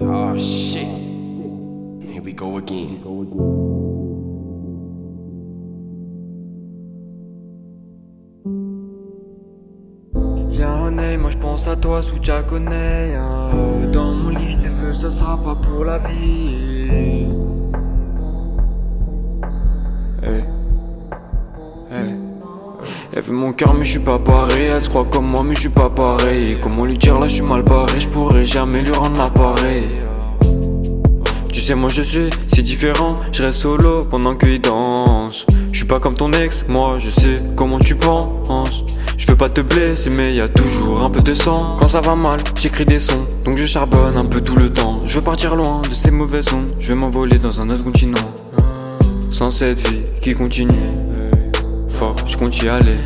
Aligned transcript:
Oh 0.00 0.38
shit. 0.38 0.86
Here 2.08 2.22
we 2.22 2.32
go 2.32 2.56
again. 2.56 2.98
Viens 10.48 10.76
René, 10.84 11.16
moi 11.16 11.30
je 11.30 11.38
pense 11.38 11.66
à 11.66 11.76
toi 11.76 12.02
sous 12.02 12.22
Jack. 12.22 12.50
Dans 13.92 14.14
mon 14.14 14.30
lit, 14.30 14.56
je 14.62 14.68
feux, 14.68 14.94
ça 14.94 15.10
sera 15.10 15.36
pas 15.36 15.54
pour 15.54 15.84
la 15.84 15.98
vie. 15.98 17.41
Elle 23.14 23.20
veut 23.20 23.34
mon 23.34 23.52
cœur 23.52 23.74
mais 23.74 23.84
je 23.84 23.90
suis 23.90 24.00
pas 24.00 24.18
pareil. 24.18 24.70
Elle 24.74 24.80
se 24.80 24.88
croit 24.88 25.04
comme 25.04 25.26
moi 25.26 25.42
mais 25.44 25.54
je 25.54 25.60
suis 25.60 25.68
pas 25.68 25.90
pareil. 25.90 26.56
Comment 26.62 26.86
lui 26.86 26.96
dire 26.96 27.18
là 27.20 27.28
je 27.28 27.34
suis 27.34 27.42
mal 27.42 27.62
barré. 27.62 28.00
Je 28.00 28.08
pourrais 28.08 28.42
jamais 28.42 28.80
lui 28.80 28.92
rendre 28.92 29.18
l'appareil. 29.18 29.98
Tu 31.52 31.60
sais 31.60 31.74
moi 31.74 31.90
je 31.90 32.00
suis 32.00 32.30
si 32.46 32.62
différent. 32.62 33.16
Je 33.30 33.42
reste 33.42 33.60
solo 33.60 34.04
pendant 34.04 34.34
qu'il 34.34 34.58
danse. 34.62 35.46
Je 35.72 35.76
suis 35.76 35.86
pas 35.86 36.00
comme 36.00 36.14
ton 36.14 36.32
ex 36.32 36.64
Moi 36.68 36.96
je 36.98 37.10
sais 37.10 37.38
comment 37.54 37.78
tu 37.78 37.96
penses. 37.96 38.82
Je 39.18 39.26
veux 39.26 39.36
pas 39.36 39.50
te 39.50 39.60
blesser 39.60 40.08
mais 40.08 40.34
y 40.34 40.40
a 40.40 40.48
toujours 40.48 41.04
un 41.04 41.10
peu 41.10 41.20
de 41.20 41.34
sang. 41.34 41.76
Quand 41.78 41.88
ça 41.88 42.00
va 42.00 42.14
mal 42.14 42.40
j'écris 42.58 42.86
des 42.86 42.98
sons. 42.98 43.26
Donc 43.44 43.58
je 43.58 43.66
charbonne 43.66 44.16
un 44.16 44.24
peu 44.24 44.40
tout 44.40 44.56
le 44.56 44.70
temps. 44.70 45.00
Je 45.04 45.18
veux 45.18 45.24
partir 45.24 45.54
loin 45.54 45.82
de 45.82 45.94
ces 45.94 46.10
mauvais 46.10 46.40
sons 46.40 46.62
Je 46.78 46.88
vais 46.88 46.94
m'envoler 46.94 47.36
dans 47.36 47.60
un 47.60 47.68
autre 47.68 47.84
continent. 47.84 48.32
Sans 49.28 49.50
cette 49.50 49.86
vie 49.86 50.00
qui 50.22 50.34
continue 50.34 51.01
Fort 51.92 52.16
je 52.26 52.36
compte 52.36 52.60
y 52.62 52.68
aller 52.68 52.98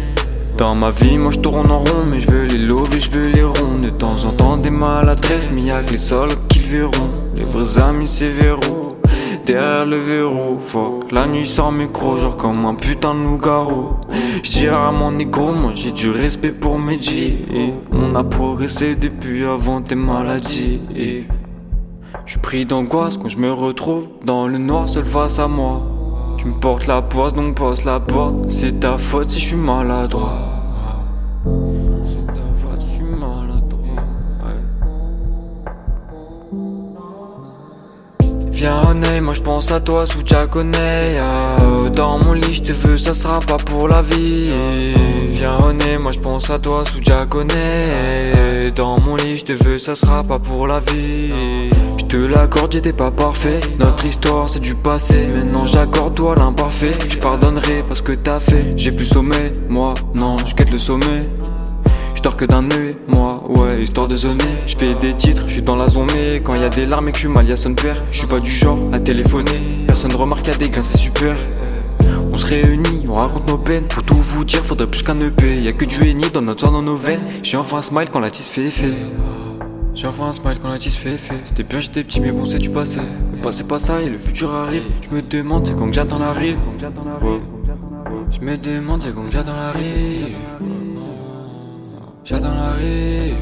dans 0.56 0.74
ma 0.74 0.90
vie, 0.90 1.18
moi 1.18 1.32
je 1.32 1.40
tourne 1.40 1.70
en 1.70 1.80
rond, 1.80 2.06
mais 2.08 2.18
je 2.18 2.30
veux 2.30 2.44
les 2.44 2.56
lover, 2.56 2.98
je 2.98 3.10
veux 3.10 3.28
les 3.28 3.44
ronds. 3.44 3.78
De 3.82 3.90
temps 3.90 4.24
en 4.24 4.30
temps, 4.30 4.56
des 4.56 4.70
maladresses, 4.70 5.50
mais 5.52 5.60
y'a 5.60 5.82
que 5.82 5.92
les 5.92 5.98
sols 5.98 6.30
qui 6.48 6.60
verront. 6.60 7.10
Les 7.36 7.44
vrais 7.44 7.78
amis, 7.78 8.08
c'est 8.08 8.30
verrou. 8.30 8.94
Derrière 9.44 9.84
le 9.84 9.98
verrou, 9.98 10.58
fuck, 10.58 11.12
la 11.12 11.26
nuit 11.26 11.46
sans 11.46 11.72
micro, 11.72 12.16
genre 12.16 12.36
comme 12.36 12.64
un 12.64 12.74
putain 12.74 13.14
de 13.14 13.20
loup-garou. 13.20 13.96
J'dirais 14.42 14.74
à 14.74 14.92
mon 14.92 15.18
écho, 15.18 15.52
moi 15.52 15.72
j'ai 15.74 15.92
du 15.92 16.10
respect 16.10 16.52
pour 16.52 16.78
mes 16.78 16.98
G. 16.98 17.44
On 17.92 18.14
a 18.14 18.24
progressé 18.24 18.94
depuis 18.94 19.44
avant 19.44 19.82
tes 19.82 19.94
maladies. 19.94 20.80
Je 22.24 22.30
suis 22.30 22.40
pris 22.40 22.64
d'angoisse 22.64 23.18
quand 23.18 23.28
je 23.28 23.38
me 23.38 23.52
retrouve 23.52 24.08
dans 24.24 24.48
le 24.48 24.56
noir 24.56 24.88
seul 24.88 25.04
face 25.04 25.38
à 25.38 25.48
moi. 25.48 25.95
Tu 26.36 26.46
me 26.46 26.54
portes 26.54 26.86
la 26.86 27.02
poisse 27.02 27.32
donc 27.32 27.56
passe 27.56 27.84
la 27.84 28.00
porte. 28.00 28.48
C'est 28.48 28.80
ta 28.80 28.96
faute 28.96 29.30
si 29.30 29.40
je 29.40 29.46
suis 29.46 29.56
maladroit. 29.56 30.32
C'est 31.44 32.26
ta 32.26 32.42
faute 32.54 32.80
si 32.80 32.88
je 32.88 32.94
suis 32.94 33.04
maladroit. 33.04 34.02
Viens 38.50 38.80
René, 38.80 39.20
moi 39.20 39.34
je 39.34 39.42
pense 39.42 39.70
à 39.70 39.80
toi 39.80 40.06
sous 40.06 40.24
Jaconet 40.24 41.18
Dans 41.94 42.18
mon 42.18 42.32
lit 42.32 42.54
je 42.54 42.62
te 42.62 42.72
veux, 42.72 42.96
ça 42.96 43.12
sera 43.12 43.40
pas 43.40 43.58
pour 43.58 43.88
la 43.88 44.02
vie 44.02 44.94
Viens 45.36 45.56
René, 45.56 45.98
moi 45.98 46.12
je 46.12 46.18
pense 46.18 46.48
à 46.50 46.58
toi 46.58 46.84
sous 46.86 47.02
Jaconet 47.02 48.70
Dans 48.74 48.98
mon 48.98 49.16
lit 49.16 49.36
je 49.36 49.44
te 49.44 49.52
veux, 49.52 49.76
ça 49.76 49.94
sera 49.94 50.24
pas 50.24 50.38
pour 50.38 50.66
la 50.66 50.80
vie. 50.80 51.70
Je 51.98 52.04
te 52.06 52.16
l'accorde, 52.16 52.72
j'étais 52.72 52.94
pas 52.94 53.10
parfait. 53.10 53.60
Notre 53.78 54.06
histoire 54.06 54.48
c'est 54.48 54.60
du 54.60 54.74
passé. 54.74 55.26
Maintenant 55.26 55.66
j'accorde 55.66 56.14
toi 56.14 56.34
l'imparfait. 56.36 56.92
Je 57.08 57.18
pardonnerai 57.18 57.84
parce 57.86 58.00
que 58.00 58.12
t'as 58.12 58.40
fait. 58.40 58.72
J'ai 58.76 58.92
plus 58.92 59.04
sommet, 59.04 59.52
moi 59.68 59.94
non, 60.14 60.38
je 60.38 60.54
quitte 60.54 60.72
le 60.72 60.78
sommet. 60.78 61.24
Que 62.36 62.44
d'un 62.44 62.68
œil, 62.72 62.96
moi, 63.06 63.40
ouais, 63.48 63.82
histoire 63.82 64.08
de 64.08 64.16
zoner. 64.16 64.44
Je 64.66 64.76
fais 64.76 64.94
des 64.96 65.14
titres, 65.14 65.44
je 65.46 65.60
dans 65.60 65.76
la 65.76 65.88
zone, 65.88 66.08
mais 66.12 66.40
quand 66.40 66.56
y 66.56 66.64
a 66.64 66.68
des 66.68 66.84
larmes 66.84 67.08
et 67.08 67.12
que 67.12 67.18
je 67.18 67.26
suis 67.26 67.32
mal, 67.32 67.46
y'a 67.46 67.56
son 67.56 67.72
père. 67.72 68.02
Je 68.10 68.18
suis 68.18 68.26
pas 68.26 68.40
du 68.40 68.50
genre 68.50 68.76
à 68.92 68.98
téléphoner. 68.98 69.84
Personne 69.86 70.12
remarque, 70.12 70.48
y'a 70.48 70.54
des 70.54 70.68
gains, 70.68 70.82
c'est 70.82 70.98
super. 70.98 71.36
On 73.08 73.14
raconte 73.14 73.48
nos 73.48 73.58
peines. 73.58 73.84
Pour 73.84 74.04
tout 74.04 74.14
vous 74.14 74.44
dire, 74.44 74.64
faudrait 74.64 74.86
plus 74.86 75.02
qu'un 75.02 75.18
EP. 75.20 75.60
Y'a 75.62 75.72
que 75.72 75.84
du 75.84 75.96
henny 76.08 76.30
dans 76.30 76.42
notre 76.42 76.60
sang, 76.60 76.70
dans 76.70 76.82
nos 76.82 76.94
veines. 76.94 77.22
J'ai 77.42 77.56
enfin 77.56 77.78
un 77.78 77.82
smile 77.82 78.08
quand 78.12 78.20
la 78.20 78.30
tisse 78.30 78.48
fait 78.48 78.66
effet. 78.66 78.92
J'ai 79.94 80.06
enfin 80.06 80.26
un 80.26 80.32
smile 80.32 80.58
quand 80.62 80.68
la 80.68 80.78
tisse 80.78 80.96
fait 80.96 81.14
effet. 81.14 81.34
C'était 81.44 81.64
bien, 81.64 81.80
j'étais 81.80 82.04
petit, 82.04 82.20
mais 82.20 82.30
bon, 82.30 82.44
c'est 82.46 82.58
du 82.58 82.70
passé. 82.70 83.00
Le 83.32 83.40
passé 83.40 83.64
pas 83.64 83.80
ça 83.80 84.00
et 84.00 84.08
le 84.08 84.18
futur 84.18 84.54
arrive. 84.54 84.86
Je 85.02 85.14
me 85.14 85.22
demande, 85.22 85.66
c'est 85.66 85.76
quand 85.76 85.86
que 85.88 85.94
j'attends 85.94 86.20
l'arrive. 86.20 86.58
Je 88.30 88.40
me 88.40 88.56
demande, 88.56 89.02
c'est 89.02 89.12
quand 89.12 89.24
que 89.24 89.32
j'attends 89.32 89.56
l'arrive. 89.56 90.36
J'attends 92.24 92.54
la 92.54 92.72
rive, 92.72 93.34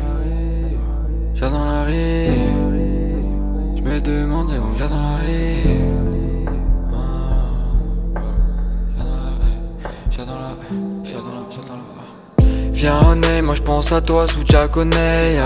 j'attends 1.35 1.65
la 1.65 1.85
rive. 1.85 2.35
Je 3.77 3.83
me 3.83 4.01
demande 4.01 4.51
j'attends 4.79 5.01
la 5.01 5.17
rive. 5.17 5.65
J'attends 5.69 6.04
Moi 13.15 13.55
je 13.55 13.63
pense 13.63 13.93
à 13.93 14.01
toi 14.01 14.27
sous 14.27 14.45
Jaconet. 14.45 15.39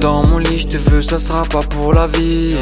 Dans 0.00 0.26
mon 0.26 0.38
lit 0.38 0.58
je 0.58 0.66
te 0.66 0.76
veux, 0.76 1.00
ça 1.00 1.18
sera 1.18 1.42
pas 1.44 1.60
pour 1.60 1.92
la 1.92 2.08
vie. 2.08 2.56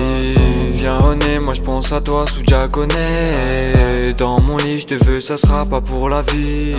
Viens 0.73 0.99
René, 0.99 1.39
moi 1.39 1.55
je 1.55 1.63
pense 1.63 1.91
à 1.93 2.01
toi 2.01 2.27
sous 2.27 2.43
Jaconet. 2.47 4.13
Dans 4.19 4.39
mon 4.41 4.59
lit 4.59 4.81
je 4.81 4.87
te 4.89 5.05
veux, 5.05 5.21
ça 5.21 5.39
sera 5.39 5.65
pas 5.65 5.81
pour 5.81 6.11
la 6.11 6.21
vie. 6.21 6.75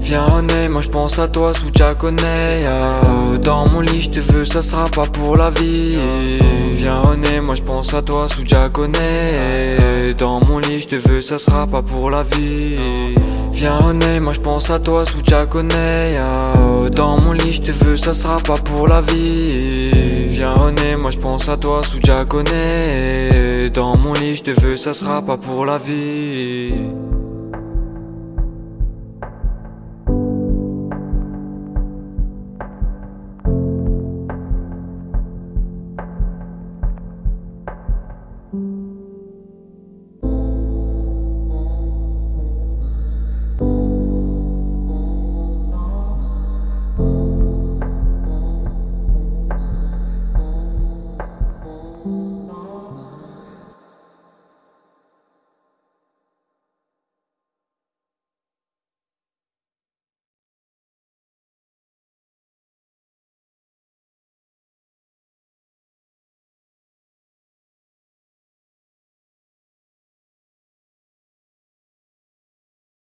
Viens 0.00 0.24
René, 0.24 0.70
moi 0.70 0.80
je 0.80 0.88
pense 0.88 1.18
à 1.18 1.28
toi 1.28 1.52
sous 1.52 1.68
Jaconet 1.74 2.64
Dans 3.58 3.68
mon 3.68 3.80
lit 3.80 4.02
je 4.02 4.10
te 4.10 4.20
veux, 4.20 4.44
ça 4.44 4.62
sera 4.62 4.84
pas 4.84 5.06
pour 5.06 5.36
la 5.36 5.50
vie. 5.50 5.98
Viens 6.70 7.00
René, 7.00 7.40
moi 7.40 7.56
je 7.56 7.62
pense 7.62 7.92
à 7.92 8.02
toi 8.02 8.28
sous 8.28 8.46
Jaconet 8.46 10.14
Dans 10.16 10.38
mon 10.46 10.60
lit 10.60 10.80
je 10.80 10.86
te 10.86 10.94
veux, 10.94 11.20
ça 11.20 11.40
sera 11.40 11.66
pas 11.66 11.82
pour 11.82 12.08
la 12.08 12.22
vie. 12.22 13.16
Viens 13.50 13.78
René, 13.78 14.20
moi 14.20 14.32
je 14.32 14.38
pense 14.38 14.70
à 14.70 14.78
toi 14.78 15.04
sous 15.06 15.24
Jaconet 15.24 16.20
Dans 16.94 17.20
mon 17.20 17.32
lit 17.32 17.54
je 17.54 17.62
te 17.62 17.72
veux, 17.72 17.96
ça 17.96 18.14
sera 18.14 18.36
pas 18.36 18.58
pour 18.58 18.86
la 18.86 19.00
vie. 19.00 19.90
Viens 20.28 20.54
René, 20.54 20.94
moi 20.94 21.10
je 21.10 21.18
pense 21.18 21.48
à 21.48 21.56
toi 21.56 21.82
sous 21.82 21.98
Jaconet 22.00 23.70
Dans 23.74 23.96
mon 23.96 24.12
lit 24.12 24.36
je 24.36 24.44
te 24.44 24.60
veux, 24.60 24.76
ça 24.76 24.94
sera 24.94 25.20
pas 25.20 25.36
pour 25.36 25.66
la 25.66 25.78
vie 25.78 26.74